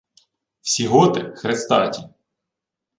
[0.61, 2.09] —Всі готи— хрестаті.